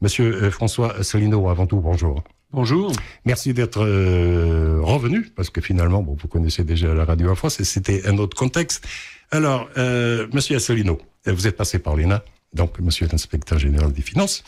[0.00, 2.22] Monsieur euh, François Asselineau, avant tout, bonjour.
[2.52, 2.92] Bonjour.
[3.24, 7.60] Merci d'être euh, revenu, parce que finalement, bon, vous connaissez déjà la radio en France,
[7.60, 8.86] et c'était un autre contexte.
[9.30, 12.24] Alors, euh, Monsieur Asselineau, vous êtes passé par l'ENA,
[12.54, 14.42] donc Monsieur l'inspecteur général des finances,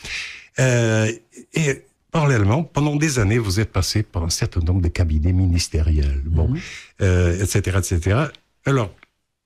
[0.59, 1.09] euh,
[1.53, 6.21] et parallèlement, pendant des années, vous êtes passé par un certain nombre de cabinets ministériels,
[6.25, 6.59] bon, Mhm.
[7.01, 8.17] euh, etc., etc.
[8.65, 8.93] Alors,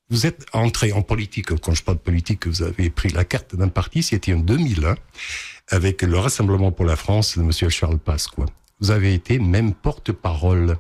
[0.10, 1.54] vous êtes entré en politique.
[1.60, 4.04] Quand je parle de politique, vous avez pris la carte d'un parti.
[4.04, 4.96] C'était en 2001
[5.70, 8.46] avec le Rassemblement pour la France de Monsieur Charles Pasqua.
[8.80, 10.78] Vous avez été même porte-parole.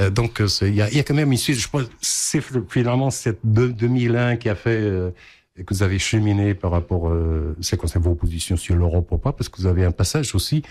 [0.00, 1.58] Euh, donc, euh, il y y a quand même une suite.
[1.58, 5.10] Je pense c'est finalement cette de- 2001 qui a fait euh,
[5.56, 9.32] que vous avez cheminé par rapport, euh, c'est concerne vos positions sur l'Europe ou pas,
[9.32, 10.62] parce que vous avez un passage aussi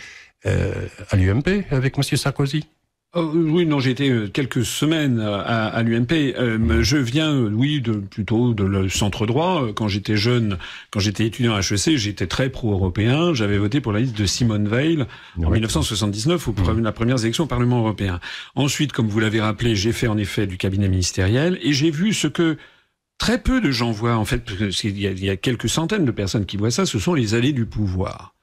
[0.46, 2.66] euh, à l'UMP avec Monsieur Sarkozy.
[3.14, 6.12] Oh, oui, non, j'ai été euh, quelques semaines à, à l'UMP.
[6.38, 9.64] Euh, je viens, euh, oui, de, plutôt de le centre droit.
[9.64, 10.58] Euh, Quand j'étais jeune,
[10.92, 13.34] quand j'étais étudiant à HEC, j'étais très pro-européen.
[13.34, 15.06] J'avais voté pour la liste de Simone Veil
[15.38, 15.54] en Ouais.
[15.54, 16.54] 1979 aux
[16.84, 18.20] la première élection au Parlement européen.
[18.56, 22.14] Ensuite, comme vous l'avez rappelé, j'ai fait en effet du cabinet ministériel et j'ai vu
[22.14, 22.58] ce que
[23.18, 26.06] très peu de gens voient, en fait, parce y, a, il y a quelques centaines
[26.06, 28.36] de personnes qui voient ça, ce sont les allées du pouvoir.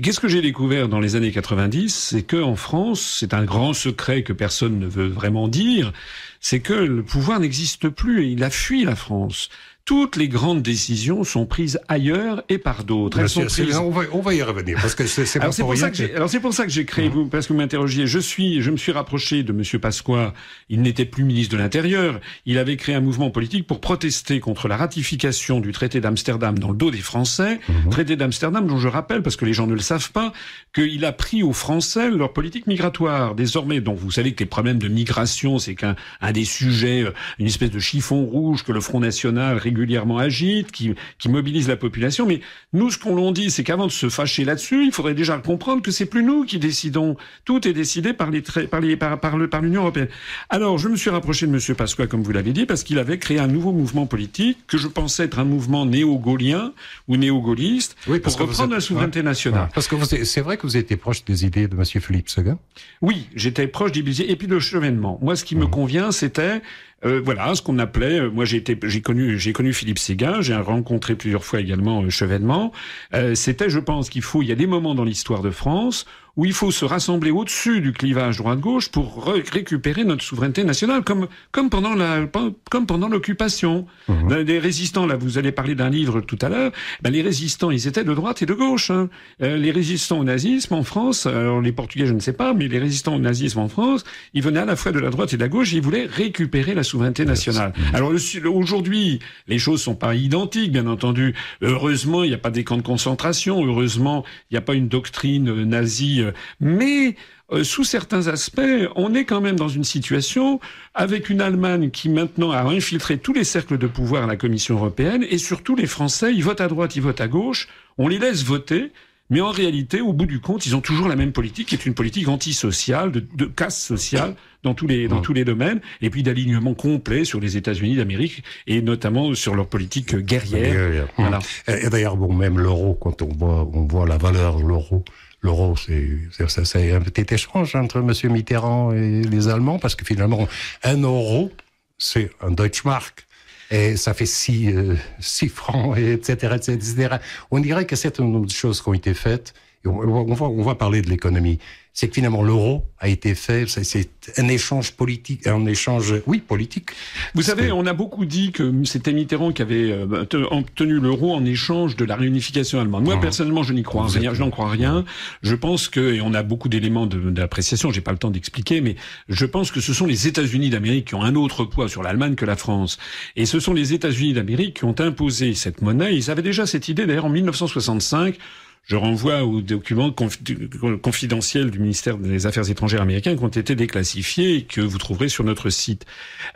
[0.00, 3.44] Et qu'est-ce que j'ai découvert dans les années 90 C'est que en France, c'est un
[3.44, 5.92] grand secret que personne ne veut vraiment dire,
[6.40, 9.50] c'est que le pouvoir n'existe plus et il a fui la France.
[9.84, 13.18] Toutes les grandes décisions sont prises ailleurs et par d'autres.
[13.18, 15.72] Elles sont prises on, va, on va y revenir, parce que c'est alors c'est pour
[15.72, 18.76] que pour ça que j'ai créé, vous, parce que vous m'interrogiez, je suis, je me
[18.76, 20.34] suis rapproché de Monsieur Pasqua.
[20.68, 22.20] Il n'était plus ministre de l'Intérieur.
[22.46, 26.70] Il avait créé un mouvement politique pour protester contre la ratification du traité d'Amsterdam dans
[26.70, 27.60] le dos des Français.
[27.68, 27.90] Mhm.
[27.90, 30.32] Traité d'Amsterdam dont je rappelle, parce que les gens ne le savent pas,
[30.74, 33.34] qu'il a pris aux Français leur politique migratoire.
[33.34, 37.12] Désormais, donc vous savez que les problèmes de migration, c'est qu'un un des sujets, euh,
[37.38, 41.76] une espèce de chiffon rouge que le Front National régulièrement agite, qui, qui mobilise la
[41.76, 42.26] population.
[42.26, 42.40] Mais
[42.72, 45.80] nous, ce qu'on l'on dit, c'est qu'avant de se fâcher là-dessus, il faudrait déjà comprendre
[45.82, 47.16] que c'est plus nous qui décidons.
[47.44, 50.08] Tout est décidé par les tra- par les par, par le par l'Union européenne.
[50.48, 53.18] Alors, je me suis rapproché de Monsieur Pasqua, comme vous l'avez dit, parce qu'il avait
[53.18, 56.72] créé un nouveau mouvement politique que je pensais être un mouvement néo-gaulien
[57.08, 59.24] ou néo-gaulliste Oui, pour reprendre êtes- la souveraineté Ouais.
[59.24, 59.68] nationale.
[59.74, 62.58] Parce que c'est vrai que vous étiez proche des idées de Monsieur Philippe Seguin?
[63.00, 65.18] Oui, j'étais proche du budget et puis le chevènement.
[65.22, 66.60] Moi, ce qui me convient, c'était
[67.04, 68.20] euh, voilà ce qu'on appelait.
[68.20, 70.40] euh, moi, j'ai j'ai connu, j'ai connu Philippe Séguin.
[70.42, 72.72] J'ai rencontré plusieurs fois également euh, chevènement.
[73.14, 74.42] Euh, c'était, je pense, qu'il faut.
[74.42, 76.04] Il y a des moments dans l'histoire de France
[76.36, 81.02] où il faut se rassembler au-dessus du clivage droite-gauche pour re- récupérer notre souveraineté nationale,
[81.02, 82.26] comme comme pendant la
[82.70, 83.86] comme pendant l'occupation.
[84.08, 84.34] Mhm.
[84.40, 86.72] Les résistants, là, vous allez parler d'un livre tout à l'heure.
[87.02, 88.90] Ben, les résistants, ils étaient de droite et de gauche.
[88.90, 89.08] hein.
[89.42, 92.68] Euh, les résistants au nazisme en France, alors les Portugais, je ne sais pas, mais
[92.68, 94.04] les résistants au nazisme en France,
[94.34, 95.72] ils venaient à la fois de la droite et de la gauche.
[95.72, 97.72] Et ils voulaient récupérer la souveraineté nationale.
[97.92, 99.18] Alors le- le- aujourd'hui,
[99.48, 101.34] les choses sont pas identiques, bien entendu.
[101.62, 103.64] Heureusement, il n'y a pas des camps de concentration.
[103.64, 106.19] Heureusement, il n'y a pas une doctrine euh, nazie.
[106.22, 107.16] Euh, Mais
[107.52, 108.60] euh, sous certains aspects,
[108.94, 110.60] on est quand même dans une situation
[110.94, 114.76] avec une Allemagne qui maintenant a infiltré tous les cercles de pouvoir à la Commission
[114.76, 118.18] européenne et surtout les Français, ils votent à droite, ils votent à gauche, on les
[118.18, 118.92] laisse voter.
[119.32, 121.86] Mais en réalité, au bout du compte, ils ont toujours la même politique, qui est
[121.86, 126.10] une politique antisociale, de, de casse sociale dans tous les dans tous les domaines, et
[126.10, 131.06] puis d'alignement complet sur les États-Unis d'Amérique et notamment sur leur politique guerrière.
[131.16, 131.38] Voilà.
[131.68, 135.04] Et d'ailleurs, bon, même l'euro, quand on voit, on voit la valeur de l'euro,
[135.42, 140.46] l'euro, c'est, un petit échange entre Monsieur Mitterrand et les Allemands, parce que finalement,
[140.82, 141.50] un euro,
[141.98, 143.26] c'est un Deutschmark.
[143.70, 147.16] Et ça fait six, euh, six francs, et etc., etc., etc.
[147.52, 149.54] On dirait que c'est une autre chose qui ont été faites.
[149.84, 151.58] Et on, on va, on va parler de l'économie.
[151.92, 154.08] C'est que finalement, l'euro a été fait, c'est,
[154.38, 156.90] un échange politique, un échange, oui, politique.
[157.34, 161.00] Vous savez, que- on a beaucoup dit que c'était Mitterrand qui avait euh, te- obtenu
[161.00, 163.04] l'euro en échange de la réunification allemande.
[163.04, 163.20] Moi, Mmh.
[163.20, 164.30] personnellement, je n'y crois Vous rien.
[164.30, 165.04] êtes- Je n'en crois rien.
[165.42, 167.90] Je pense que, et on a beaucoup d'éléments d'appréciation.
[167.90, 168.94] J'ai pas le temps d'expliquer, mais
[169.28, 172.36] je pense que ce sont les États-Unis d'Amérique qui ont un autre poids sur l'Allemagne
[172.36, 172.98] que la France.
[173.34, 176.14] Et ce sont les États-Unis d'Amérique qui ont imposé cette monnaie.
[176.14, 178.36] Ils avaient déjà cette idée, d'ailleurs, en 1965.
[178.84, 183.76] Je renvoie aux documents confi- confidentiels du ministère des Affaires étrangères américain qui ont été
[183.76, 186.06] déclassifiés et que vous trouverez sur notre site.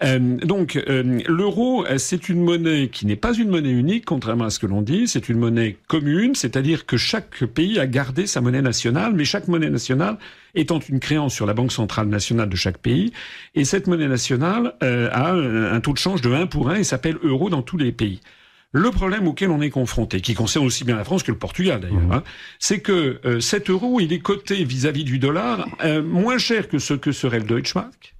[0.03, 4.50] Euh, donc, euh, l'euro, c'est une monnaie qui n'est pas une monnaie unique, contrairement à
[4.50, 5.06] ce que l'on dit.
[5.06, 9.47] C'est une monnaie commune, c'est-à-dire que chaque pays a gardé sa monnaie nationale, mais chaque
[9.47, 10.19] monnaie nationale
[10.56, 13.12] étant une créance sur la Banque centrale nationale de chaque pays.
[13.55, 16.85] Et cette monnaie nationale euh, a un taux de change de 1 pour 1 et
[16.85, 18.20] s'appelle euro dans tous les pays.
[18.76, 21.81] Le problème auquel on est confronté, qui concerne aussi bien la France que le Portugal
[21.81, 22.23] d'ailleurs, hein,
[22.59, 26.79] c'est que euh, cet euro, il est coté vis-à-vis du dollar euh, moins cher que
[26.81, 28.17] ce que serait le Deutschmark,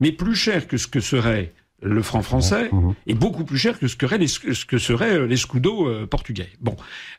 [0.00, 2.94] mais plus cher que ce que serait le franc français Mhm.
[3.06, 6.50] et beaucoup plus cher que ce que, les, ce que serait euh, l'escudo euh, portugais.
[6.60, 6.76] Bon,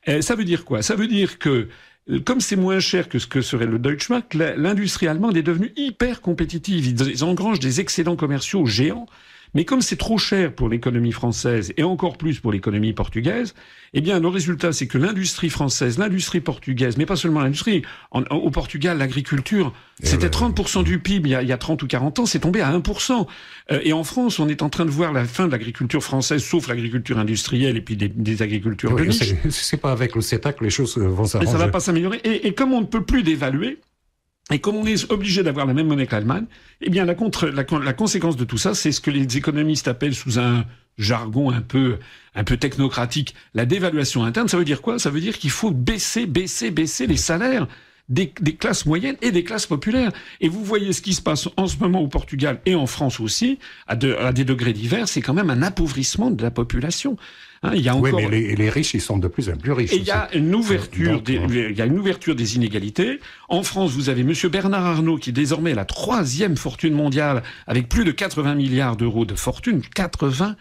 [0.07, 0.83] Euh, ça veut dire quoi?
[0.83, 1.69] Ça veut dire que
[2.09, 5.73] euh, comme c'est moins cher que ce que serait le Deutschmark, l'industrie allemande est devenue
[5.75, 6.85] hyper compétitive.
[6.85, 9.07] Ils engrangent des excédents commerciaux géants.
[9.57, 13.56] Mais comme c'est trop cher pour l'économie française et encore plus pour l'économie portugaise,
[13.95, 17.81] eh bien, le résultat, c'est que l'industrie française, l'industrie portugaise, mais pas seulement l'industrie,
[18.12, 19.74] au Portugal, l'agriculture,
[20.04, 22.25] eh c'était 30% du PIB il y, a, il y, a, 30 ou 40 ans,
[22.27, 23.25] c'est tombé à 1%.
[23.71, 26.44] Euh, et en France, on est en train de voir la fin de l'agriculture française,
[26.44, 30.54] sauf l'agriculture industrielle et puis des, des agricultures oui, de C'est pas avec le CETA
[30.54, 31.51] que les choses vont s'arranger.
[31.51, 32.21] Ça va pas s'améliorer.
[32.24, 33.80] Et, et comme on ne peut plus dévaluer,
[34.51, 36.45] et comme on est obligé d'avoir la même monnaie que l'Allemagne,
[36.81, 39.88] eh bien la, contre, la, la conséquence de tout ça, c'est ce que les économistes
[39.88, 40.65] appellent sous un
[40.97, 41.99] jargon un peu
[42.33, 44.47] un peu technocratique la dévaluation interne.
[44.47, 44.99] Ça veut dire quoi?
[44.99, 47.67] Ça veut dire qu'il faut baisser, baisser, baisser les salaires
[48.09, 50.12] des, des, classes moyennes et des classes populaires.
[50.39, 53.19] Et vous voyez ce qui se passe en ce moment au Portugal et en France
[53.19, 57.18] aussi, à, de, à des degrés divers, c'est quand même un appauvrissement de la population.
[57.63, 58.13] Hein, il y a encore...
[58.13, 59.92] Oui, mais les, riches, ils sont de plus en plus riches.
[59.92, 63.19] Et il y a une ouverture, des, il y a une ouverture des inégalités.
[63.50, 67.89] En France, vous avez Monsieur Bernard Arnault, qui est désormais la troisième fortune mondiale, avec
[67.89, 69.81] plus de 80 milliards d'euros de fortune.
[69.95, 70.56] 80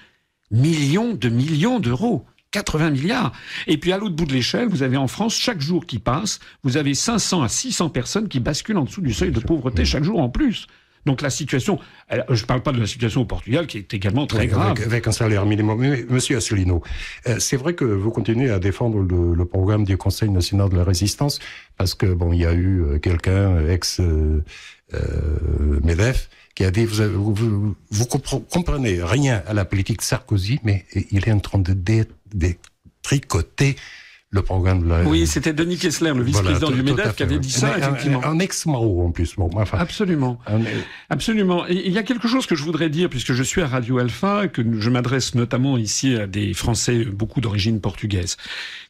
[0.51, 2.25] millions de millions d'euros.
[2.57, 3.33] 80 milliards.
[3.67, 6.39] Et puis à l'autre bout de l'échelle, vous avez en France, chaque jour qui passe,
[6.63, 10.05] vous avez 500 à 600 personnes qui basculent en dessous du seuil de pauvreté chaque
[10.05, 10.67] jour en plus.
[11.05, 11.79] Donc la situation,
[12.11, 14.75] je ne parle pas de la situation au Portugal qui est également très grave.
[14.85, 15.79] Avec, un salaire minimum.
[15.79, 16.83] Mais, monsieur Asselineau,
[17.29, 20.83] euh, c'est vrai que vous continuez à défendre le, programme du Conseil national de la
[20.83, 21.39] résistance
[21.77, 24.43] parce que bon, il y a eu euh, quelqu'un ex euh,
[25.85, 31.29] Medef qui a dit vous, vous, vous, comprenez rien à la politique Sarkozy, mais il
[31.29, 31.77] est en train de
[32.35, 33.77] détricoter
[34.31, 35.03] le programme de la...
[35.05, 38.25] Oui, c'était Denis Kessler, le vice-président du MEDEF, qui avait dit ça, effectivement.
[38.25, 39.37] Un, ex-Mao, en plus.
[39.37, 40.39] Bon, enfin, Absolument.
[41.11, 41.67] Absolument.
[41.67, 44.49] il y a quelque chose que je voudrais dire, puisque je suis à Radio Alpha,
[44.49, 48.37] que je m'adresse notamment ici à des Français, beaucoup d'origine portugaise.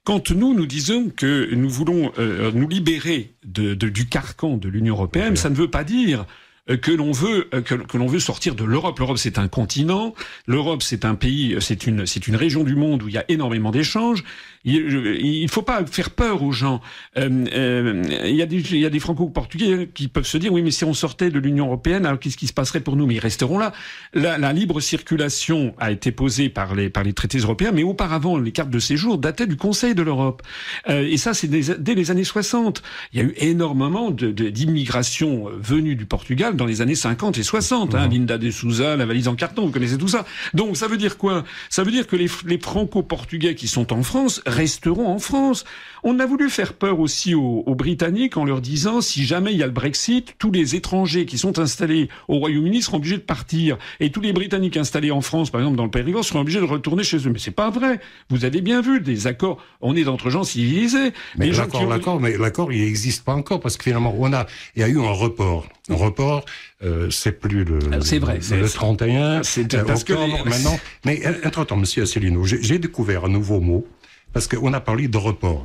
[0.04, 4.68] Quand nous, nous disons que nous voulons euh, nous libérer de, de, du carcan de
[4.68, 6.26] l'Union européenne, ça ne veut pas dire
[6.66, 8.98] que l'on veut euh, que, que l'on veut sortir de l'Europe.
[8.98, 10.14] L'Europe c'est un continent,
[10.46, 13.24] l'Europe c'est un pays, c'est une c'est une région du monde où il y a
[13.28, 14.24] énormément d'échanges.
[14.66, 16.80] Il ne faut pas faire peur aux gens.
[17.16, 20.52] Euh, euh, il y a des, il y a des franco-portugais qui peuvent se dire
[20.52, 23.06] oui, mais si on sortait de l'Union européenne, alors qu'est-ce qui se passerait pour nous?
[23.06, 23.72] Mais ils resteront là.
[24.12, 28.38] La, la, libre circulation a été posée par les par les traités européens, mais auparavant,
[28.38, 30.42] les cartes de séjour dataient du Conseil de l'Europe.
[30.88, 32.82] Euh, et ça, c'est dès les années 60.
[33.12, 37.44] Il y a eu énormément d'immigration de, venue du Portugal dans les années 50 et
[37.44, 37.94] 60.
[37.94, 38.10] Hein, mmh.
[38.10, 40.24] Linda de Souza, la valise en carton, vous connaissez tout ça.
[40.54, 41.44] Donc ça veut dire quoi?
[41.70, 45.64] Ça veut dire que les, les franco-portugais qui sont en France resteront en France.
[46.02, 49.62] On a voulu faire peur aussi aux, Britanniques en leur disant si jamais il y
[49.62, 53.76] a le Brexit, tous les étrangers qui sont installés au Royaume-Uni seront obligés de partir
[54.00, 56.64] et tous les Britanniques installés en France, par exemple dans le Périgord, seront obligés de
[56.64, 57.30] retourner chez eux.
[57.30, 58.00] Mais c'est pas vrai.
[58.30, 59.58] Vous avez bien vu des accords.
[59.80, 61.12] On est d'entre gens civilisés.
[61.36, 64.80] Mais l'accord, l'accord, mais l'accord, il n'existe pas encore parce que finalement, on a, il
[64.80, 65.66] y a eu un report.
[65.88, 66.44] Un report,
[66.82, 69.42] euh, c'est plus le, ah, c'est vrai, le, le 31.
[69.42, 70.12] C'est euh, parce que
[70.44, 70.78] maintenant.
[71.04, 73.86] Mais entre-temps, Monsieur Asselineau, j'ai découvert un nouveau mot
[74.36, 75.64] parce qu'on a parlé de report.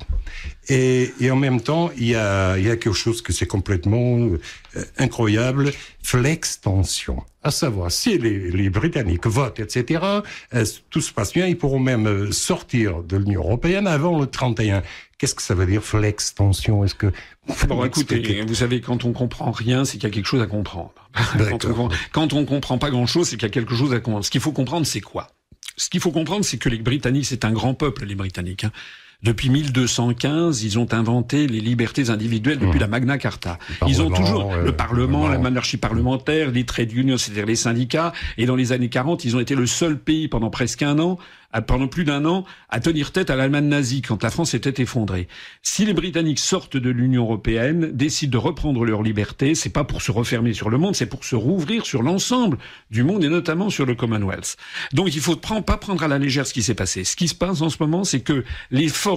[0.69, 3.45] Et, et, en même temps, il y a, il y a quelque chose que c'est
[3.45, 7.21] complètement euh, incroyable, flex-tension.
[7.43, 9.99] À savoir, si les, les Britanniques votent, etc.,
[10.53, 14.25] euh, tout se passe bien, ils pourront même euh, sortir de l'Union européenne avant le
[14.25, 14.83] 31.
[15.17, 17.11] Qu'est-ce que ça veut dire flex-tension Est-ce que
[17.67, 20.47] Bon, écoutez, vous savez, quand on comprend rien, c'est qu'il y a quelque chose à
[20.47, 20.93] comprendre.
[21.37, 24.23] quand, on, quand on comprend pas grand-chose, c'est qu'il y a quelque chose à comprendre.
[24.23, 25.27] Ce qu'il faut comprendre, c'est quoi?
[25.77, 28.63] Ce qu'il faut comprendre, c'est que les Britanniques, c'est un grand peuple, les Britanniques.
[28.63, 28.71] Hein.
[29.23, 32.81] Depuis 1215, ils ont inventé les libertés individuelles depuis mmh.
[32.81, 33.59] la Magna Carta.
[33.87, 38.13] Ils ont toujours le Parlement, la monarchie parlementaire, les trade unions, c'est-à-dire les syndicats.
[38.37, 41.17] Et dans les années 40, ils ont été le seul pays pendant presque un an
[41.59, 45.27] pendant plus d'un an à tenir tête à l'Allemagne nazie quand la France était effondrée.
[45.61, 50.01] Si les Britanniques sortent de l'Union européenne, décident de reprendre leur liberté, c'est pas pour
[50.01, 52.57] se refermer sur le monde, c'est pour se rouvrir sur l'ensemble
[52.89, 54.55] du monde et notamment sur le Commonwealth.
[54.93, 57.03] Donc il faut pas prendre à la légère ce qui s'est passé.
[57.03, 59.10] Ce qui se passe en ce moment, c'est que les forces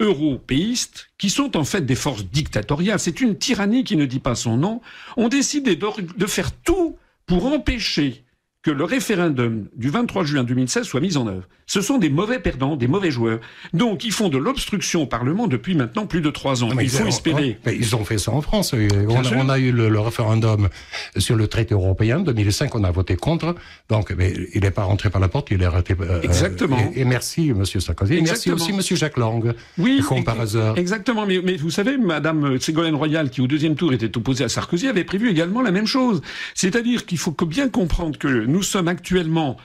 [0.00, 4.34] européistes, qui sont en fait des forces dictatoriales, c'est une tyrannie qui ne dit pas
[4.34, 4.80] son nom,
[5.16, 8.24] ont décidé de faire tout pour empêcher
[8.62, 11.44] que le référendum du 23 juin 2016 soit mis en œuvre.
[11.66, 13.38] Ce sont des mauvais perdants, des mauvais joueurs.
[13.72, 16.70] Donc, ils font de l'obstruction au Parlement depuis maintenant plus de trois ans.
[16.74, 17.58] Mais il faut espérer.
[17.64, 18.74] Mais ils ont fait ça en France.
[18.74, 20.68] On a, eu le, référendum
[21.16, 22.18] sur le traité européen.
[22.18, 23.54] En 2005, on a voté contre.
[23.88, 25.94] Donc, mais il n'est pas rentré par la porte, il est raté.
[26.00, 26.76] Euh, Exactement.
[26.94, 28.16] Et, merci, Monsieur Sarkozy.
[28.16, 29.54] Et merci aussi, Monsieur Jacques Lang.
[29.78, 30.02] Oui.
[30.06, 30.76] Comme par hasard.
[30.76, 31.24] Exactement.
[31.24, 34.88] Mais, mais, vous savez, Madame Ségolène Royal, qui au deuxième tour était opposée à Sarkozy,
[34.88, 36.20] avait prévu également la même chose.
[36.54, 39.56] C'est-à-dire qu'il faut que bien comprendre que nous sommes actuellement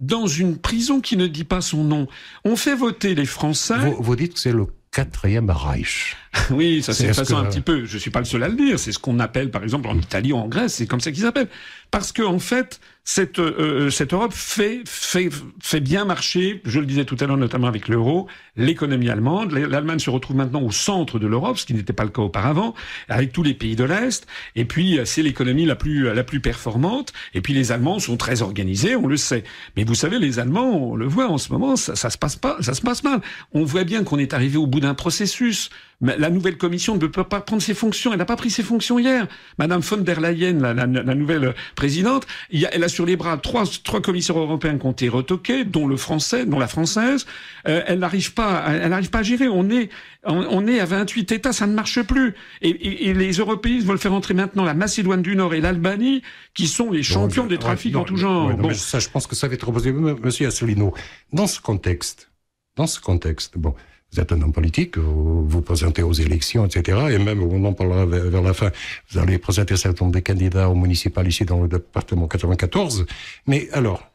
[0.00, 2.08] dans une prison qui ne dit pas son nom.
[2.44, 3.94] On fait voter les Français.
[3.98, 6.16] Vous, dites que c'est le quatrième Reich.
[6.50, 7.84] oui, ça c'est façon un petit peu.
[7.84, 8.78] Je suis pas le seul à le dire.
[8.78, 11.24] C'est ce qu'on appelle, par exemple, en Italie ou en Grèce, c'est comme ça qu'ils
[11.24, 11.48] appellent.
[11.90, 15.28] Parce que en fait, cette euh, euh, cette Europe fait fait
[15.60, 16.60] fait bien marcher.
[16.64, 19.52] Je le disais tout à l'heure, notamment avec l'euro, l'économie allemande.
[19.52, 22.74] L'Allemagne se retrouve maintenant au centre de l'Europe, ce qui n'était pas le cas auparavant,
[23.08, 24.26] avec tous les pays de l'Est.
[24.54, 27.12] Et puis euh, c'est l'économie la plus la plus performante.
[27.34, 29.42] Et puis les Allemands sont très organisés, on le sait.
[29.76, 32.36] Mais vous savez, les Allemands, on le voit en ce moment, ça, ça se passe
[32.36, 33.20] pas, ça se passe mal.
[33.52, 35.70] On voit bien qu'on est arrivé au bout d'un processus.
[36.00, 38.12] La nouvelle commission ne peut pas prendre ses fonctions.
[38.12, 39.28] Elle n'a pas pris ses fonctions hier.
[39.58, 43.64] Madame von der Leyen, la, la, la nouvelle présidente, elle a sur les bras trois,
[43.82, 47.26] trois commissaires européens qui ont été retoqués, dont le français, dont la française.
[47.66, 49.48] Euh, elle n'arrive pas, elle n'arrive pas à gérer.
[49.48, 49.88] On est,
[50.24, 52.34] on, est à 28 États, ça ne marche plus.
[52.60, 56.22] Et, et, et, les Européens veulent faire entrer maintenant la Macédoine du Nord et l'Albanie,
[56.54, 58.54] qui sont les champions des trafics en tout genre.
[58.54, 58.72] bon.
[58.74, 60.94] ça, je pense que ça va être reposé, Monsieur Asselineau.
[61.32, 62.30] Dans ce contexte,
[62.76, 63.74] dans ce contexte, bon,
[64.12, 66.98] vous êtes un homme politique, vous vous présentez aux élections, etc.
[67.12, 68.70] Et même, on en parlera vers, la fin,
[69.10, 73.06] vous allez présenter certains des candidats au municipal ici dans le département 94.
[73.46, 74.10] Mais alors,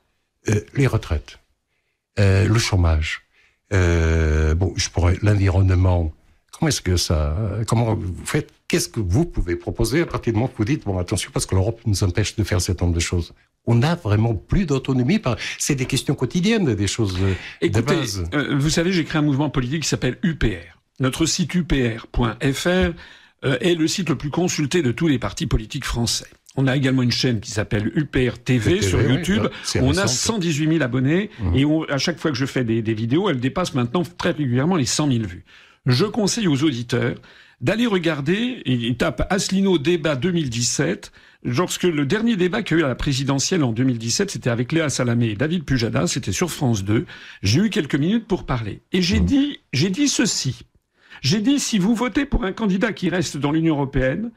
[0.49, 1.39] euh, les retraites,
[2.19, 3.23] euh, le chômage,
[3.73, 6.11] euh, bon, je pourrais l'environnement.
[6.51, 7.35] Comment est-ce que ça,
[7.67, 10.83] comment vous faites Qu'est-ce que vous pouvez proposer à partir du moment que vous dites
[10.83, 13.33] bon attention parce que l'Europe nous empêche de faire certain nombre de choses
[13.67, 15.21] on n'a vraiment plus d'autonomie.
[15.59, 18.23] C'est des questions quotidiennes, des choses euh, de base.
[18.33, 20.79] Euh, vous savez, j'ai créé un mouvement politique qui s'appelle UPR.
[20.99, 25.85] Notre site upr.fr euh, est le site le plus consulté de tous les partis politiques
[25.85, 26.27] français.
[26.55, 29.47] On a également une chaîne qui s'appelle UPR TV, sur YouTube.
[29.79, 31.55] on a 118 000 abonnés mmh.
[31.55, 34.75] et à chaque fois que je fais des, des vidéos, elles dépassent maintenant très régulièrement
[34.75, 35.45] les 100 000 vues.
[35.85, 37.15] Je conseille aux auditeurs
[37.61, 41.11] d'aller regarder, ils tapent Asselineau débat 2017,
[41.43, 44.71] lorsque le dernier débat qu'il y a eu à la présidentielle en 2017, c'était avec
[44.71, 47.05] Léa Salamé et David Pujada, c'était sur France 2.
[47.41, 48.81] J'ai eu quelques minutes pour parler.
[48.91, 49.25] Et j'ai mmh.
[49.25, 50.59] dit, j'ai dit ceci.
[51.21, 54.31] J'ai dit, si vous votez pour un candidat qui reste dans l'Union européenne,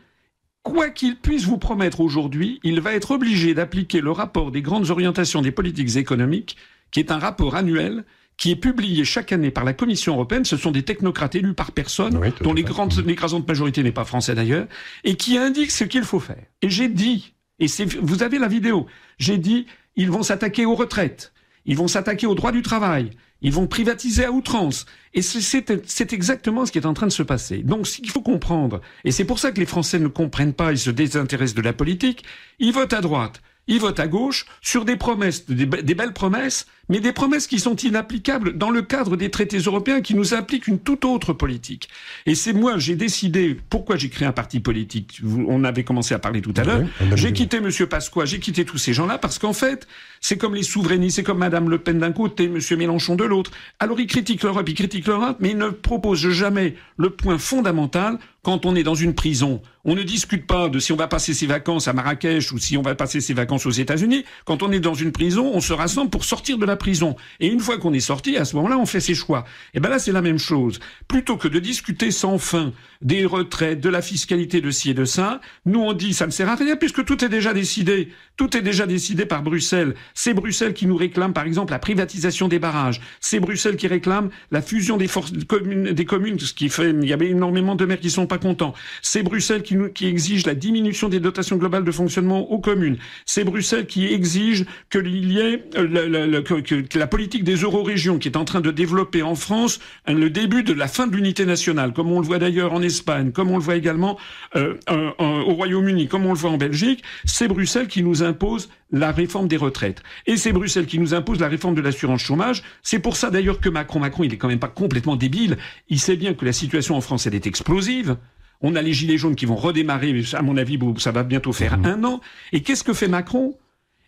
[0.63, 4.91] quoi qu'il puisse vous promettre aujourd'hui, il va être obligé d'appliquer le rapport des grandes
[4.91, 6.57] orientations des politiques économiques,
[6.91, 8.05] qui est un rapport annuel
[8.41, 10.47] qui est publié chaque année par la Commission européenne.
[10.47, 14.35] Ce sont des technocrates élus par personne, dont les grandes, l'écrasante majorité n'est pas français
[14.35, 14.67] d'ailleurs,
[15.05, 16.43] et qui indiquent ce qu'il faut faire.
[16.63, 17.67] Et j'ai dit, et
[18.01, 18.87] vous avez la vidéo,
[19.19, 21.35] j'ai dit, ils vont s'attaquer aux retraites,
[21.67, 23.11] ils vont s'attaquer aux droits du travail,
[23.43, 24.87] ils vont privatiser à outrance.
[25.13, 27.59] Et c'est exactement ce qui est en train de se passer.
[27.59, 30.73] Donc, ce qu'il faut comprendre, et c'est pour ça que les Français ne comprennent pas,
[30.73, 32.25] ils se désintéressent de la politique,
[32.59, 36.99] ils votent à droite, ils votent à gauche sur des promesses, des, belles promesses, mais
[36.99, 40.81] des promesses qui sont inapplicables dans le cadre des traités européens qui nous impliquent une
[40.81, 41.89] toute autre politique.
[42.27, 46.19] Et c'est moi, j'ai décidé, pourquoi j'ai créé un parti politique, on avait commencé à
[46.19, 46.85] parler tout à l'heure,
[47.15, 47.71] j'ai quitté M.
[47.89, 49.87] Pasqua, j'ai quitté tous ces gens-là, parce qu'en fait,
[50.21, 52.59] c'est comme les souverainistes, c'est comme Mme Le Pen d'un côté, M.
[52.77, 53.53] Mélenchon de l'autre.
[53.79, 58.19] Alors ils critiquent l'Europe, ils critiquent l'Europe, mais ils ne proposent jamais le point fondamental
[58.43, 59.61] quand on est dans une prison.
[59.85, 62.77] On ne discute pas de si on va passer ses vacances à Marrakech ou si
[62.77, 64.25] on va passer ses vacances aux États-Unis.
[64.45, 67.17] Quand on est dans une prison, on se rassemble pour sortir de la prison.
[67.41, 69.45] Et une fois qu'on est sorti, à ce moment-là, on fait ses choix.
[69.73, 70.81] Et ben là, c'est la même chose.
[71.09, 75.07] Plutôt que de discuter sans fin des retraites, de la fiscalité de ci et de
[75.07, 78.11] ça, nous on dit ça ne sert à rien puisque tout est déjà décidé.
[78.37, 79.95] Tout est déjà décidé par Bruxelles.
[80.15, 83.01] C'est Bruxelles qui nous réclame, par exemple, la privatisation des barrages.
[83.21, 87.09] C'est Bruxelles qui réclame la fusion des forces communes, des communes, ce qui fait, il
[87.09, 88.73] y avait énormément de maires qui sont pas contents.
[89.03, 92.97] C'est Bruxelles qui, qui exige la diminution des dotations globales de fonctionnement aux communes.
[93.27, 98.37] C'est Bruxelles qui exige qu'il y ait euh, que, la politique des euro-régions qui est
[98.37, 102.11] en train de développer en France le début de la fin de l'unité nationale, comme
[102.11, 104.17] on le voit d'ailleurs en Espagne, comme on le voit également
[104.57, 104.75] euh,
[105.19, 107.03] au Royaume-Uni, comme on le voit en Belgique.
[107.25, 110.03] C'est Bruxelles qui nous impose la réforme des retraites.
[110.27, 112.63] Et c'est Bruxelles qui nous impose la réforme de l'assurance chômage.
[112.83, 115.59] C'est pour ça d'ailleurs que Macron, Macron, il est quand même pas complètement débile.
[115.89, 118.17] Il sait bien que la situation en France, elle est explosive.
[118.61, 121.79] On a les gilets jaunes qui vont redémarrer, à mon avis, ça va bientôt faire
[121.79, 121.87] mmh.
[121.87, 122.21] un an.
[122.53, 123.57] Et qu'est-ce que fait Macron?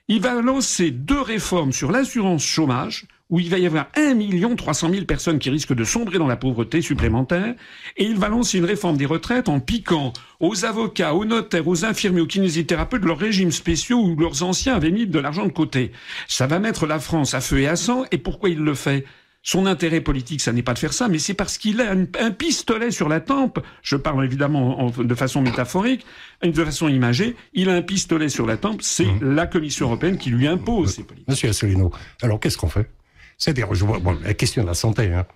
[0.09, 4.90] Il va lancer deux réformes sur l'assurance chômage, où il va y avoir 1 300
[4.90, 7.54] 000 personnes qui risquent de sombrer dans la pauvreté supplémentaire,
[7.97, 11.87] et il va lancer une réforme des retraites en piquant aux avocats, aux notaires, aux
[11.87, 15.92] infirmiers, aux kinésithérapeutes leurs régimes spéciaux où leurs anciens avaient mis de l'argent de côté.
[16.28, 19.06] Ça va mettre la France à feu et à sang, et pourquoi il le fait?
[19.42, 22.30] Son intérêt politique, ça n'est pas de faire ça, mais c'est parce qu'il a un,
[22.30, 23.58] pistolet sur la tempe.
[23.82, 26.06] Je parle évidemment de façon métaphorique,
[26.44, 27.34] de façon imagée.
[27.52, 28.82] Il a un pistolet sur la tempe.
[28.82, 29.34] C'est mmh.
[29.34, 31.28] la Commission européenne qui lui impose ces politiques.
[31.28, 31.90] Monsieur Asselineau,
[32.22, 32.88] alors qu'est-ce qu'on fait?
[33.37, 35.26] C'est-à-dire, je vois, bon, la question de la santé, hein.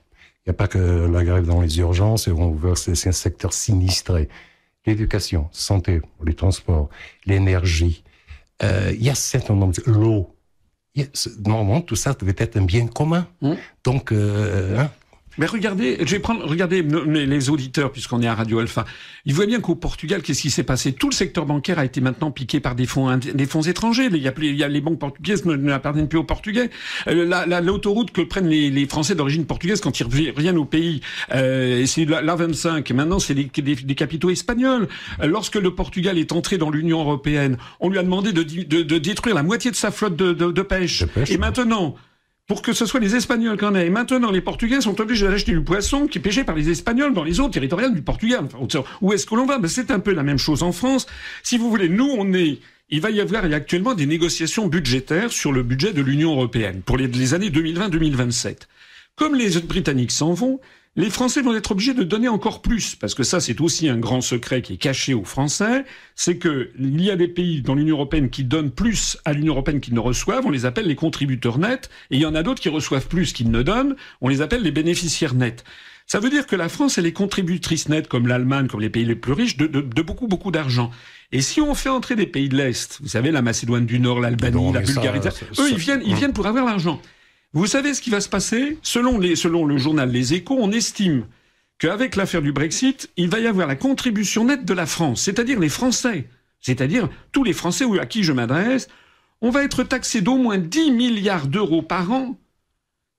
[0.46, 3.12] Il n'y a pas que la grève dans les urgences, et on voit c'est un
[3.12, 4.28] secteur sinistré.
[4.86, 6.88] L'éducation, santé, les transports,
[7.24, 8.04] l'énergie.
[8.62, 9.90] Euh, il y a un certain nombre de...
[9.90, 10.35] L'eau.
[11.44, 13.26] Normalement, tout ça devait être un bien commun.
[13.42, 13.52] Mmh.
[13.84, 14.90] Donc, euh, hein,
[15.38, 18.84] Mais regardez, je vais prendre, regardez les auditeurs, puisqu'on est à Radio Alpha.
[19.24, 20.92] Ils voient bien qu'au Portugal, qu'est-ce qui s'est passé?
[20.92, 24.08] Tout le secteur bancaire a été maintenant piqué par des fonds, des fonds étrangers.
[24.10, 26.70] Il y a, il y a les banques portugaises n'appartiennent plus aux Portugais.
[27.08, 31.00] Euh, l'autoroute que prennent les, les Français d'origine portugaise quand ils reviennent au pays,
[31.34, 32.92] euh, c'est l'A25.
[32.92, 34.88] Maintenant, c'est des, des, capitaux espagnols.
[35.20, 38.82] Euh, lorsque le Portugal est entré dans l'Union européenne, on lui a demandé de, de,
[38.82, 41.04] de, détruire la moitié de sa flotte de, de pêche.
[41.28, 41.96] Et maintenant,
[42.46, 43.86] pour que ce soit les Espagnols qu'on ait.
[43.86, 47.12] Et maintenant, les Portugais sont obligés d'acheter du poisson qui est pêché par les Espagnols
[47.12, 48.46] dans les eaux territoriales du Portugal.
[49.00, 51.06] où est-ce que l'on va ben, C'est un peu la même chose en France.
[51.42, 52.58] Si vous voulez, nous, on est...
[52.88, 56.96] Il va y avoir actuellement des négociations budgétaires sur le budget de l'Union européenne pour
[56.96, 58.58] les, les années 2020-2027.
[59.16, 60.60] Comme les Britanniques s'en vont,
[60.96, 63.98] les Français vont être obligés de donner encore plus, parce que ça c'est aussi un
[63.98, 65.84] grand secret qui est caché aux Français,
[66.14, 69.52] c'est que il y a des pays dans l'Union européenne qui donnent plus à l'Union
[69.52, 72.42] européenne qu'ils ne reçoivent, on les appelle les contributeurs nets, et il y en a
[72.42, 75.64] d'autres qui reçoivent plus qu'ils ne donnent, on les appelle les bénéficiaires nets.
[76.06, 79.04] Ça veut dire que la France, elle est contributrice nette, comme l'Allemagne, comme les pays
[79.04, 79.66] les plus riches, de,
[80.02, 80.92] beaucoup, beaucoup d'argent.
[81.32, 84.20] Et si on fait entrer des pays de l'Est, vous savez, la Macédoine du Nord,
[84.20, 87.02] l'Albanie, la Bulgarie, eux, ils viennent, ils viennent pour avoir l'argent.
[87.56, 88.76] Vous savez ce qui va se passer?
[88.82, 91.24] Selon, le journal Les Échos, on estime
[91.78, 95.58] qu'avec l'affaire du Brexit, il va y avoir la contribution nette de la France, c'est-à-dire
[95.58, 96.28] les Français,
[96.60, 98.88] c'est-à-dire tous les Français à qui je m'adresse,
[99.40, 102.38] on va être taxé d'au moins 10 milliards d'euros par an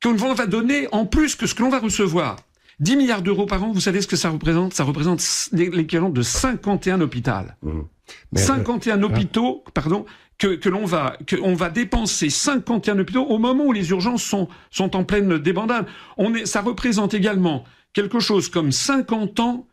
[0.03, 2.35] qu'on va donner en plus que ce que l'on va recevoir.
[2.79, 4.75] 10 milliards d'euros par an, vous savez ce que ça représente?
[4.75, 7.31] Ça représente l'équivalent de 51 hôpitaux.
[8.35, 9.03] 51 mmh.
[9.03, 10.05] euh, hôpitaux, pardon,
[10.37, 14.23] que, que l'on va, que on va dépenser 51 hôpitaux au moment où les urgences
[14.23, 15.85] sont, sont en pleine débandade.
[16.17, 19.67] On est, ça représente également quelque chose comme 50 ans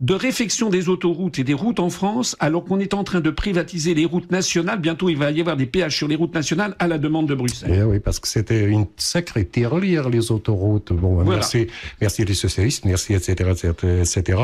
[0.00, 3.30] de réfection des autoroutes et des routes en France, alors qu'on est en train de
[3.30, 4.78] privatiser les routes nationales.
[4.80, 7.34] Bientôt, il va y avoir des péages sur les routes nationales à la demande de
[7.34, 7.74] Bruxelles.
[7.74, 10.92] Eh oui, parce que c'était une sacrée tirelire, les autoroutes.
[10.92, 11.66] Bon, merci,
[12.00, 14.38] merci les socialistes, merci, etc., etc., etc.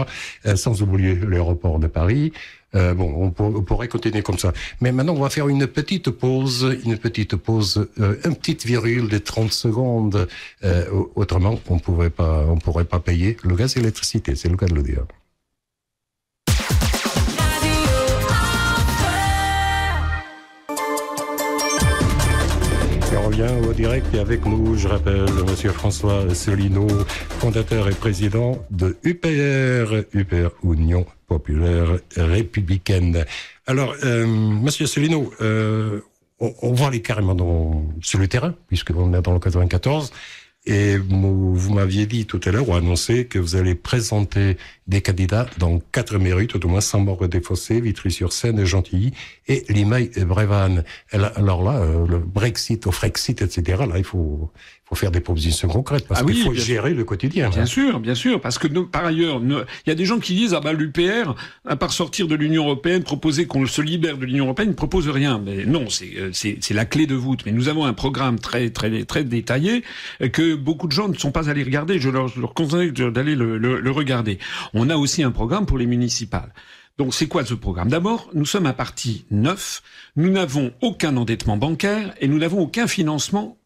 [0.57, 2.33] sans oublier l'aéroport de Paris.
[2.75, 4.53] Euh, bon, on, pourrait continuer comme ça.
[4.81, 9.09] Mais maintenant, on va faire une petite pause, une petite pause, euh, une petite virule
[9.09, 10.29] de 30 secondes.
[10.65, 10.85] Euh,
[11.15, 14.35] autrement, on on pourrait pas payer le gaz et l'électricité.
[14.35, 15.05] C'est le cas de le dire.
[23.25, 26.87] Revient au direct et avec nous, je rappelle, Monsieur François Solino,
[27.41, 33.25] fondateur et président de UPR, UPR Union populaire républicaine.
[33.67, 36.01] Alors, euh, Monsieur Solino, euh,
[36.39, 40.13] on, on, va aller carrément sur le terrain, puisqu'on est dans le 94.
[40.67, 45.47] Et vous, m'aviez dit tout à l'heure, ou annoncé, que vous allez présenter des candidats
[45.59, 49.13] dans quatre mairies, tout au moins Saint-Maur des Fossés, Vitry-sur-Seine, Gentilly
[49.47, 50.83] et Limeil et.
[51.13, 54.51] Alors là, euh, le Brexit, au Frexit, etc., là, il faut,
[54.95, 57.51] faut faire des propositions concrètes parce ah qu'il faut gérer le quotidien.
[57.51, 60.55] Bien sûr, bien sûr, parce que par ailleurs, il y a des gens qui disent
[60.55, 61.35] ah bah l'UPR,
[61.67, 65.09] à part sortir de l'Union européenne, proposer qu'on se libère de l'Union européenne, ne propose
[65.09, 65.41] rien.
[65.45, 67.43] Mais non, euh, c'est c'est la clé de voûte.
[67.47, 69.83] Mais nous avons un programme très très très détaillé
[70.23, 71.99] euh, que beaucoup de gens ne sont pas allés regarder.
[71.99, 74.39] Je leur, leur conseille d'aller le, le, le regarder.
[74.73, 76.53] On a aussi un programme pour les municipales.
[76.97, 77.89] Donc c'est quoi ce programme?
[77.89, 79.83] D'abord, nous sommes un parti neuf,
[80.15, 83.59] nous n'avons aucun endettement bancaire et nous n'avons aucun financement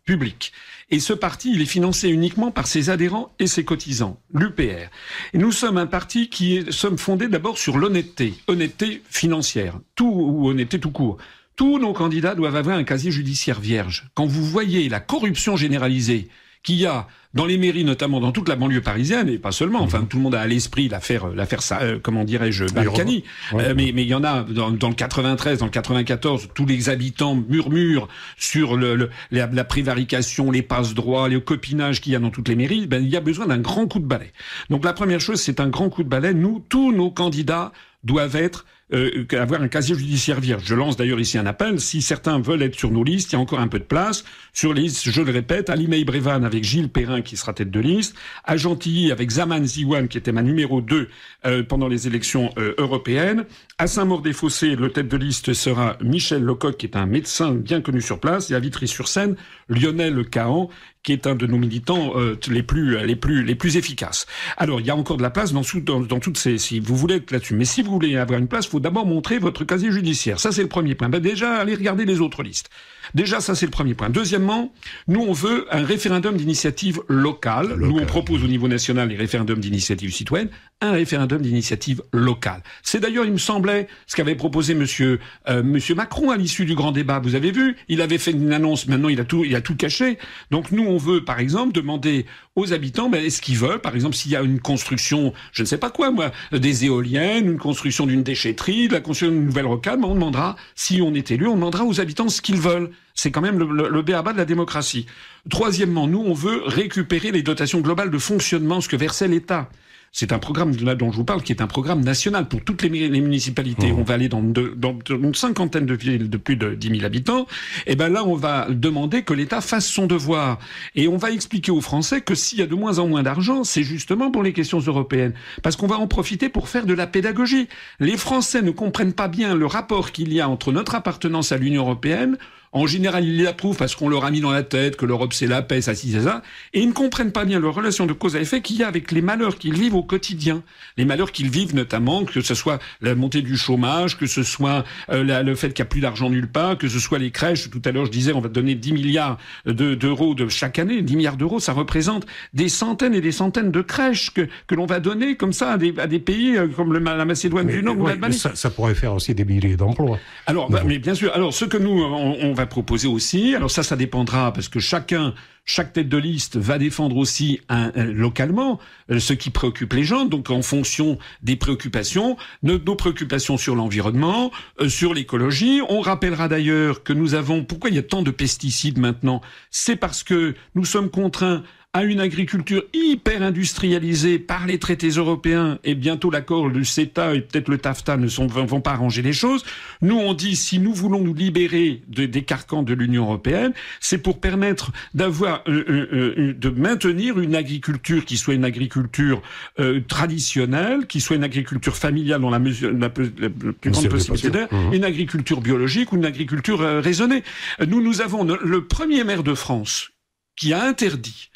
[0.91, 4.89] Et ce parti, il est financé uniquement par ses adhérents et ses cotisants, l'UPR.
[5.35, 10.49] Nous sommes un parti qui est, sommes fondés d'abord sur l'honnêteté, honnêteté financière, tout ou
[10.49, 11.19] honnêteté tout court.
[11.57, 14.09] Tous nos candidats doivent avoir un casier judiciaire vierge.
[14.15, 16.29] Quand vous voyez la corruption généralisée
[16.63, 19.81] qu'il y a dans les mairies, notamment dans toute la banlieue parisienne, et pas seulement.
[19.81, 20.09] Enfin, mhm.
[20.09, 23.23] tout le monde a à l'esprit l'affaire, euh, l'affaire, euh, comment dirais-je, Balkany.
[23.53, 26.67] Euh, mais mais il y en a dans, dans, le 93, dans le 94, tous
[26.67, 32.17] les habitants murmurent sur le, la, la, prévarication, les passes droits, le copinage qu'il y
[32.17, 32.87] a dans toutes les mairies.
[32.87, 34.33] Ben, il y a besoin d'un grand coup de balai.
[34.71, 36.35] Donc la première chose, c'est un grand coup de balai.
[36.35, 37.73] Nous, tous nos candidats
[38.05, 40.63] doivent être euh, avoir un casier judiciaire vierge.
[40.65, 41.81] Je lance d'ailleurs ici un appel.
[41.81, 44.25] Si certains veulent être sur nos listes, il y a encore un peu de place.
[44.53, 47.71] Sur les listes, je le répète, à Limay Brévan avec Gilles Perrin qui sera tête
[47.71, 51.09] de liste, à Gentilly avec Zaman Ziwan qui était ma numéro 2
[51.47, 53.45] euh, pendant les élections euh, européennes,
[53.79, 58.01] à Saint-Maur-des-Fossés, le tête de liste sera Michel Lecoq qui est un médecin bien connu
[58.01, 59.37] sur place, et à Vitry-sur-Seine,
[59.69, 60.71] Lionel Cahan
[61.03, 64.27] qui est un de nos militants euh, les plus les plus les plus efficaces.
[64.57, 66.97] Alors il y a encore de la place dans, dans, dans toutes ces si vous
[66.97, 69.65] voulez être là-dessus, mais si vous voulez avoir une place, il faut d'abord montrer votre
[69.65, 70.41] casier judiciaire.
[70.41, 71.09] Ça c'est le premier point.
[71.09, 72.69] Ben, déjà allez regarder les autres listes.
[73.15, 74.11] Déjà, ça c'est le premier point.
[74.11, 74.73] Deuxièmement,
[75.07, 77.77] nous on veut un référendum d'initiative locale.
[77.79, 82.63] Nous on propose au niveau national les référendums d'initiative citoyenne, un référendum d'initiative locale.
[82.83, 86.75] C'est d'ailleurs, il me semblait, ce qu'avait proposé Monsieur euh, Monsieur Macron à l'issue du
[86.75, 87.19] grand débat.
[87.19, 88.87] Vous avez vu, il avait fait une annonce.
[88.87, 90.19] Maintenant, il a tout, il a tout caché.
[90.51, 94.17] Donc nous, on veut, par exemple, demander aux habitants, ben, est-ce qu'ils veulent, par exemple,
[94.17, 98.07] s'il y a une construction, je ne sais pas quoi, moi, des éoliennes, une construction
[98.07, 101.47] d'une déchetterie, de la construction d'une nouvelle rocade, ben, on demandera, si on est élu,
[101.47, 102.91] on demandera aux habitants ce qu'ils veulent.
[103.15, 105.07] C'est quand même le, le, le béaba de la démocratie.
[105.51, 109.69] Troisièmement, nous, on veut récupérer les dotations globales de fonctionnement, ce que versait l'État.
[110.13, 112.83] C'est un programme là dont je vous parle qui est un programme national pour toutes
[112.83, 113.93] les, les municipalités.
[113.93, 113.99] Mmh.
[113.99, 117.05] On va aller dans, de, dans, une cinquantaine de villes de plus de 10 000
[117.05, 117.47] habitants.
[117.87, 120.59] Et ben là, on va demander que l'État fasse son devoir.
[120.95, 123.65] Et on va expliquer aux Français que s'il y a de moins en moins d'argent,
[123.65, 125.35] c'est justement pour les questions européennes.
[125.63, 127.69] Parce qu'on va en profiter pour faire de la pédagogie.
[128.01, 131.59] Les Français ne comprennent pas bien le rapport qu'il y a entre notre appartenance à
[131.59, 132.39] l'Union européenne,
[132.73, 135.47] en général, ils l'approuvent parce qu'on leur a mis dans la tête que l'Europe c'est
[135.47, 136.43] la paix, ça, c'est ça.
[136.75, 138.89] Et ils ne comprennent pas bien la relation de cause à effet qu'il y a
[138.89, 140.63] avec les malheurs qu'ils vivent au quotidien.
[140.97, 144.85] Les malheurs qu'ils vivent notamment, que ce soit la montée du chômage, que ce soit
[145.11, 147.31] euh, la, le fait qu'il n'y a plus d'argent nulle part, que ce soit les
[147.31, 147.71] crèches.
[147.71, 151.03] Tout à l'heure, je disais, on va donner 10 milliards d'euros de, chaque année.
[151.03, 154.87] 10 milliards d'euros, ça représente des centaines et des centaines de crèches que, que l'on
[154.87, 157.73] va donner comme ça à des, à des pays euh, comme le, la Macédoine mais,
[157.73, 158.39] du Nord ouais, ou l'Albanie.
[158.39, 160.19] Ça, ça, pourrait faire aussi des milliers d'emplois.
[160.47, 161.33] Alors, bah, mais bien sûr.
[161.35, 163.55] Alors, ce que nous, on, on va proposer aussi.
[163.55, 167.91] Alors ça, ça dépendra parce que chacun, chaque tête de liste va défendre aussi un,
[168.05, 170.25] localement euh, ce qui préoccupe les gens.
[170.25, 175.81] Donc en fonction des préoccupations, nos, nos préoccupations sur l'environnement, euh, sur l'écologie.
[175.89, 177.65] On rappellera d'ailleurs que nous avons.
[177.65, 179.41] Pourquoi il y a tant de pesticides maintenant?
[179.71, 181.63] C'est parce que nous sommes contraints
[181.95, 187.41] à une agriculture hyper industrialisée par les traités européens et bientôt l'accord du CETA et
[187.41, 189.65] peut-être le TAFTA ne sont, vont pas arranger les choses.
[190.03, 194.19] Nous, on dit si nous voulons nous libérer de, des carcans de l'Union européenne, c'est
[194.19, 199.41] pour permettre d'avoir, euh, euh, de maintenir une agriculture qui soit une agriculture
[199.81, 204.09] euh, traditionnelle, qui soit une agriculture familiale dans la mesure la, plus, la plus grande
[204.09, 204.93] possibilité d'air, mmh.
[204.93, 207.43] une agriculture biologique ou une agriculture raisonnée.
[207.87, 210.11] Nous, nous avons le premier maire de France
[210.55, 211.49] qui a interdit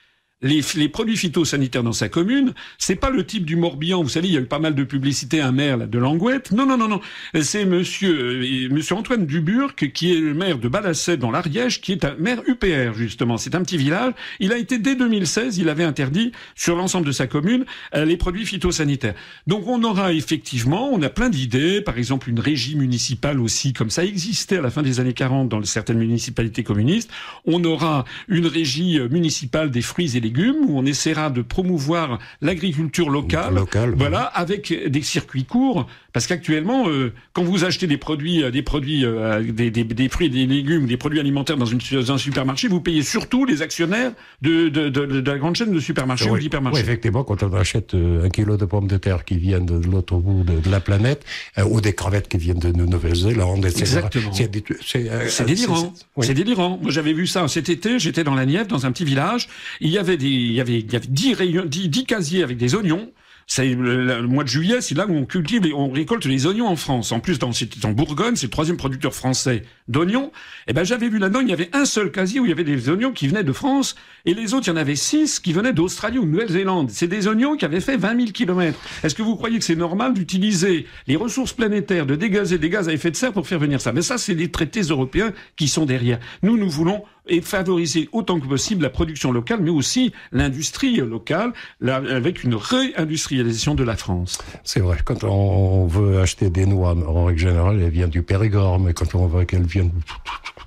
[0.43, 4.03] les, les, produits phytosanitaires dans sa commune, c'est pas le type du Morbihan.
[4.03, 6.51] Vous savez, il y a eu pas mal de publicité un maire de Langouette.
[6.51, 7.01] Non, non, non, non.
[7.41, 11.93] C'est monsieur, euh, monsieur Antoine Duburc, qui est le maire de Balasset dans l'Ariège, qui
[11.93, 13.39] est un maire UPR, justement.
[13.39, 14.15] C'est un petit village.
[14.41, 18.17] Il a été, dès 2016, il avait interdit sur l'ensemble de sa commune euh, les
[18.17, 19.15] produits phytosanitaires.
[19.47, 21.81] Donc on aura effectivement, on a plein d'idées.
[21.81, 25.49] Par exemple, une régie municipale aussi, comme ça existait à la fin des années 40
[25.49, 27.11] dans certaines municipalités communistes.
[27.47, 32.19] On aura une régie euh, municipale des fruits et légumes où on essaiera de promouvoir
[32.41, 37.97] l'agriculture locale, Local, voilà, avec des circuits courts, parce qu'actuellement, euh, quand vous achetez des
[37.97, 41.79] produits, des produits, euh, des, des, des, fruits, des légumes, des produits alimentaires dans, une,
[41.93, 45.73] dans un supermarché, vous payez surtout les actionnaires de, de, de, de la grande chaîne
[45.73, 46.81] de supermarchés oui, ou d'hypermarchés.
[46.81, 49.89] Oui, effectivement, quand on achète euh, un kilo de pommes de terre qui viennent de
[49.89, 51.25] l'autre bout de, la planète,
[51.59, 53.81] euh, ou des crevettes qui viennent de Nouvelle-Zélande, etc.
[53.81, 54.33] Exactement.
[54.33, 55.93] C'est délirant.
[56.17, 56.27] Oui.
[56.27, 56.79] C'est délirant.
[56.81, 57.99] Moi, j'avais vu ça cet été.
[57.99, 59.49] J'étais dans la Nièvre, dans un petit village.
[59.81, 62.57] Il y avait il y avait, il y avait 10 rayons, 10, 10 casiers avec
[62.57, 63.11] des oignons.
[63.59, 66.69] Le, le, mois de juillet, c'est là où on cultive et on récolte les oignons
[66.69, 67.13] en France.
[67.13, 67.51] En plus, dans,
[67.85, 70.33] en Bourgogne, c'est le troisième producteur français d'oignons.
[70.69, 72.65] Et ben, j'avais vu là-dedans, il y avait un seul casier où il y avait
[72.65, 75.53] des oignons qui venaient de France, et les autres, il y en avait six qui
[75.53, 76.91] venaient d'Australie ou de Nouvelle-Zélande.
[76.91, 78.79] C'est des oignons qui avaient fait 20 000 kilomètres.
[79.03, 82.89] Est-ce que vous croyez que c'est normal d'utiliser les ressources planétaires, de dégazer des gaz
[82.89, 83.93] à effet de serre pour faire venir ça?
[83.93, 86.21] Mais ça, c'est les traités européens qui sont derrière.
[86.43, 91.53] Nous, nous voulons et favoriser autant que possible la production locale, mais aussi l'industrie locale,
[91.81, 94.39] la, avec une réindustrialisation de la France.
[94.65, 98.81] C'est vrai, quand on veut acheter des noix, en règle générale, elles viennent du Périgord,
[98.81, 99.93] mais quand on veut qu'elles viennent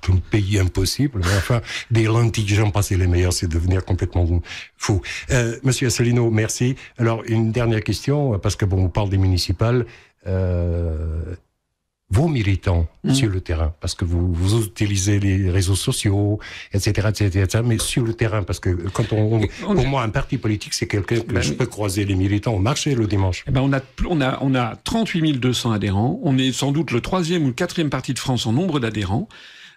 [0.08, 4.26] d'un pays impossible, enfin, des lentilles, j'en passais les meilleurs, c'est devenir complètement
[4.76, 5.02] fou.
[5.30, 6.76] Euh, Monsieur Asselineau, merci.
[6.98, 9.86] Alors, une dernière question, parce que bon, on parle des municipales.
[10.26, 11.36] Euh,
[12.08, 13.14] vos militants mmh.
[13.14, 16.38] sur le terrain, parce que vous, vous utilisez les réseaux sociaux,
[16.72, 20.08] etc., etc., etc., mais sur le terrain, parce que quand on, on pour moi, un
[20.10, 23.44] parti politique, c'est quelqu'un que ben, je peux croiser les militants au marché le dimanche.
[23.48, 26.20] Eh ben, on a, on a, on a 38 200 adhérents.
[26.22, 29.28] On est sans doute le troisième ou le quatrième parti de France en nombre d'adhérents.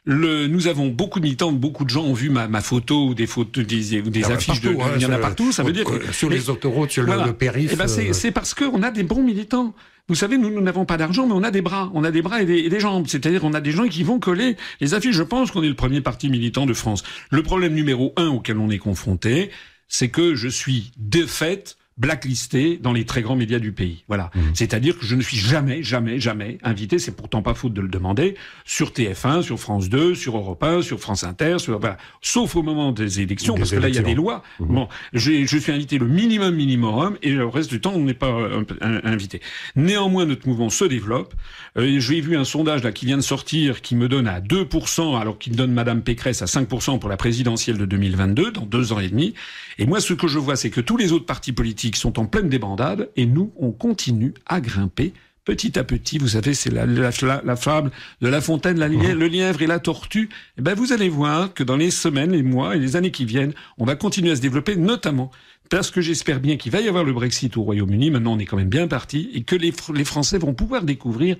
[0.06, 3.13] Le, nous avons beaucoup de militants, beaucoup de gens ont vu ma, ma photo ou
[3.13, 5.52] des photos, des, des ah affiches partout, de, hein, il y en a partout.
[5.52, 7.26] Ça veut dire que, sur les autoroutes, sur voilà.
[7.26, 7.72] le, périph.
[7.74, 9.74] Eh ben c'est, c'est parce qu'on a des bons militants.
[10.10, 11.91] Vous savez, nous, n'avons pas d'argent, mais on a des bras.
[11.93, 13.06] On a des bras et des, et des jambes.
[13.08, 15.15] C'est-à-dire, on a des gens qui vont coller les affiches.
[15.15, 17.04] Je pense qu'on est le premier parti militant de France.
[17.30, 19.52] Le problème numéro un auquel on est confronté,
[19.88, 24.04] c'est que je suis de fait blacklisté dans les très grands médias du pays.
[24.08, 24.32] Voilà.
[24.34, 24.40] Mmh.
[24.54, 27.90] C'est-à-dire que je ne suis jamais, jamais, jamais invité, c'est pourtant pas faute de le
[27.90, 28.36] demander,
[28.66, 31.98] sur TF1, sur France 2, sur Europe 1, sur France Inter, sur, voilà.
[32.22, 34.44] sauf au moment des élections, parce que là, il y a des lois.
[34.60, 34.74] Mmh.
[34.74, 38.32] Bon, je suis invité le minimum minimum, et le reste du temps, on n'est pas
[38.32, 38.64] euh,
[39.04, 39.42] invité.
[39.76, 41.34] Néanmoins, notre mouvement se développe.
[41.78, 45.20] Euh, J'ai vu un sondage là qui vient de sortir qui me donne à 2%,
[45.20, 49.00] alors qu'il donne Madame Pécresse à 5% pour la présidentielle de 2022, dans deux ans
[49.00, 49.34] et demi.
[49.78, 52.25] Et moi, ce que je vois, c'est que tous les autres partis politiques sont en
[52.25, 55.13] pleine débandade et nous, on continue à grimper
[55.45, 56.19] petit à petit.
[56.19, 59.13] Vous savez, c'est la, la, fable de La Fontaine, la mmh.
[59.13, 60.25] le lièvre et la tortue.
[60.25, 63.10] Et eh ben, vous allez voir que dans les semaines, les mois et les années
[63.10, 65.32] qui viennent, on va continuer à se développer, notamment
[65.69, 68.12] parce que j'espère bien qu'il va y avoir le Brexit au Royaume-Uni.
[68.12, 71.38] Maintenant, on est quand même bien parti et que les, les Français vont pouvoir découvrir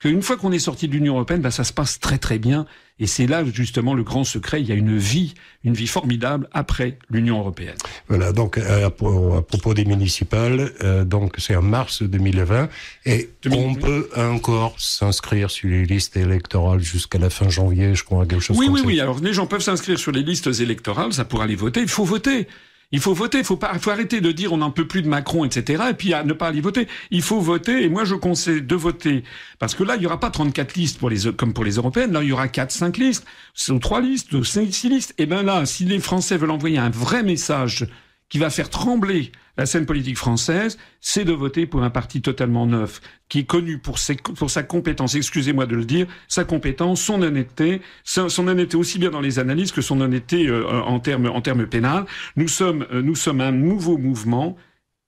[0.00, 2.66] qu'une fois qu'on est sorti de l'Union européenne, bah, ça se passe très très bien.
[2.98, 4.60] Et c'est là justement le grand secret.
[4.60, 5.34] Il y a une vie,
[5.64, 7.76] une vie formidable après l'Union européenne.
[8.08, 8.32] Voilà.
[8.32, 12.68] Donc euh, à, propos des municipales, euh, donc c'est en mars 2020
[13.06, 18.26] et on peut encore s'inscrire sur les listes électorales jusqu'à la fin janvier, je crois,
[18.26, 18.86] quelque chose oui, comme oui, ça.
[18.86, 19.00] Oui, oui.
[19.00, 21.80] Alors les gens peuvent s'inscrire sur les listes électorales, ça pourra aller voter.
[21.80, 22.48] Il faut voter.
[22.92, 25.08] Il faut voter, il faut, pas, faut arrêter de dire on n'en peut plus de
[25.08, 25.84] Macron, etc.
[25.90, 26.88] Et puis à ne pas aller voter.
[27.10, 29.22] Il faut voter, et moi je conseille de voter.
[29.58, 32.12] Parce que là, il n'y aura pas 34 listes pour les, comme pour les européennes,
[32.12, 33.26] là il y aura 4, 5 listes,
[33.68, 35.14] ou 3 listes, ou 5, 6 listes.
[35.18, 37.86] Et bien là, si les Français veulent envoyer un vrai message
[38.30, 42.64] qui va faire trembler la scène politique française, c'est de voter pour un parti totalement
[42.64, 47.82] neuf, qui est connu pour, sa compétence, excusez-moi de le dire, sa compétence, son honnêteté,
[48.04, 51.66] son, honnêteté aussi bien dans les analyses que son honnêteté euh, en termes en termes
[51.66, 52.06] pénal.
[52.36, 54.56] Nous sommes euh, nous sommes un nouveau mouvement.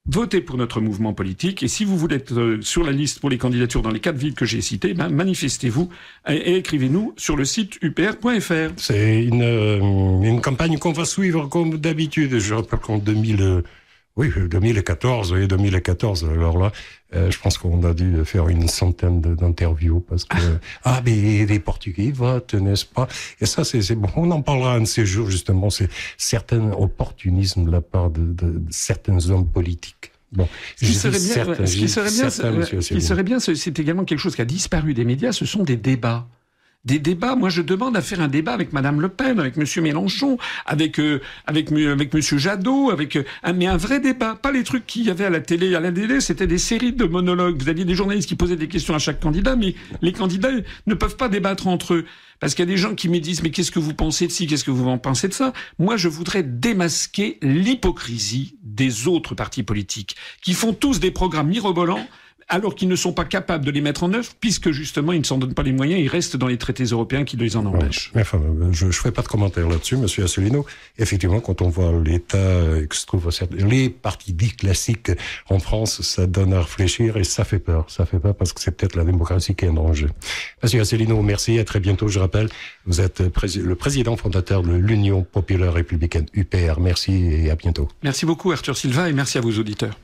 [0.07, 3.31] Votez pour notre mouvement politique et si vous voulez être euh, sur la liste pour
[3.31, 5.91] les candidatures dans les quatre villes que j'ai citées, ben manifestez-vous
[6.29, 8.73] et, écrivez-nous sur le site upr.fr.
[8.79, 9.43] C'est une,
[10.25, 12.37] une campagne qu'on va suivre comme d'habitude.
[12.41, 13.63] Je rappelle qu'en 2000
[14.17, 16.29] oui, 2014, oui, 2014.
[16.31, 16.71] Alors là,
[17.15, 20.37] euh, je pense qu'on a dû faire une centaine d'interviews parce que
[20.85, 23.09] ah, mais les Portugais votent, n'est-ce pas?
[23.41, 24.09] Et ça, c'est bon.
[24.17, 25.71] On en parlera un de ces jours justement.
[25.71, 30.13] C'est certain opportunisme de la part de, de, certains hommes politiques.
[30.31, 34.05] Bon, ce qui serait bien, ce qui serait bien, ce qui serait bien, c'est également
[34.05, 35.33] quelque chose qui a disparu des médias.
[35.33, 36.27] Ce sont des débats
[36.85, 37.37] des débats.
[37.37, 40.99] Moi, je demande à faire un débat avec Madame Le Pen, avec Monsieur Mélenchon, avec
[40.99, 45.05] euh, avec Monsieur Jadot, avec euh, un, mais un vrai débat, pas les trucs qu'il
[45.05, 45.75] y avait à la télé.
[45.75, 47.61] À la télé, c'était des séries de monologues.
[47.63, 50.51] Vous aviez des journalistes qui posaient des questions à chaque candidat, mais les candidats
[50.87, 52.05] ne peuvent pas débattre entre eux.
[52.41, 54.33] Parce qu'il y a des gens qui me disent, mais qu'est-ce que vous pensez de
[54.33, 55.53] ci, qu'est-ce que vous en pensez de ça?
[55.79, 62.05] Moi, je voudrais démasquer l'hypocrisie des autres partis politiques, qui font tous des programmes mirobolants,
[62.49, 65.25] alors qu'ils ne sont pas capables de les mettre en œuvre, puisque justement ils ne
[65.25, 68.13] s'en donnent pas les moyens, ils restent dans les traités européens qui les en empêchent.
[68.17, 70.67] enfin, je ne ferai pas de commentaire là-dessus, Monsieur Asselineau.
[70.99, 75.11] Effectivement, quand on voit l'État euh, que se trouve les partis dits classiques
[75.49, 77.87] en France, ça donne à réfléchir et ça fait peur.
[77.89, 80.07] Ça fait peur parce que c'est peut-être la démocratie qui est en danger.
[80.63, 82.09] Monsieur Asselineau, merci, à très bientôt.
[82.09, 82.49] Je rappelle,
[82.87, 86.81] vous êtes le président fondateur de l'Union populaire républicaine UPR.
[86.81, 87.89] Merci et à bientôt.
[88.03, 89.97] Merci beaucoup Arthur Silva et merci à vos auditeurs.